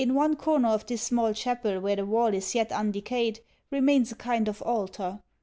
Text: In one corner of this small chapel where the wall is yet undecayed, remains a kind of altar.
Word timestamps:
In 0.03 0.15
one 0.15 0.35
corner 0.35 0.69
of 0.69 0.87
this 0.87 1.03
small 1.03 1.31
chapel 1.31 1.79
where 1.79 1.95
the 1.97 2.07
wall 2.07 2.33
is 2.33 2.55
yet 2.55 2.71
undecayed, 2.71 3.39
remains 3.69 4.11
a 4.11 4.15
kind 4.15 4.47
of 4.47 4.59
altar. 4.63 5.19